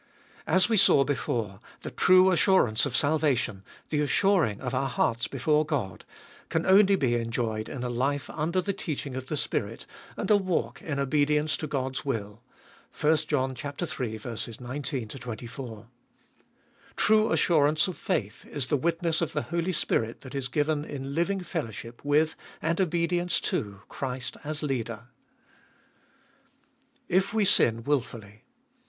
[0.47, 5.63] As we saw before, the true assurance of salvation, the assuring of our hearts before
[5.63, 6.05] God,
[6.49, 9.85] can only be enjoyed in a life under the teaching of the Spirit,
[10.17, 12.41] TEbe ibolfest of ail 403 and a walk in obedience to God's will
[13.03, 14.19] (i John iii.
[14.59, 15.87] 19 24.)
[16.95, 21.13] True assurance of faith is the witness of the Holy Spirit that is given in
[21.13, 25.09] living fellowship with and obedience to Christ as Leader.
[27.07, 28.45] If we sin wilfully.